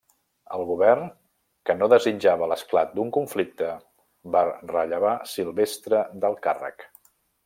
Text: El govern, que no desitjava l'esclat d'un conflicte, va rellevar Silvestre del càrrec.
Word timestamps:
El 0.55 0.63
govern, 0.69 1.03
que 1.69 1.75
no 1.81 1.89
desitjava 1.93 2.47
l'esclat 2.51 2.95
d'un 2.99 3.11
conflicte, 3.19 3.69
va 4.37 4.43
rellevar 4.71 5.13
Silvestre 5.37 6.01
del 6.25 6.39
càrrec. 6.49 6.87